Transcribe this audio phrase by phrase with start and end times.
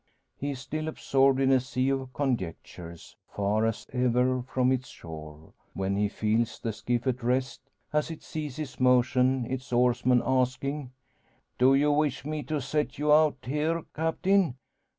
[0.35, 5.53] He is still absorbed in a sea of conjectures, far as ever from its shore,
[5.75, 7.61] when he feels the skiff at rest;
[7.93, 10.89] as it ceases motion its oarsman asking
[11.59, 14.55] "Do you weesh me to set you out here, Captain?